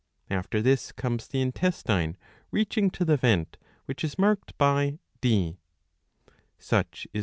After 0.31 0.63
this 0.63 0.91
comes 0.91 1.27
the 1.27 1.41
intestine 1.41 2.17
reaching 2.49 2.89
to 2.89 3.05
the 3.05 3.17
vent, 3.17 3.57
which 3.85 4.03
is 4.03 4.17
marked 4.17 4.57
by 4.57 4.97
DJ^ 5.21 5.57
Such 6.57 7.07
is. 7.13 7.19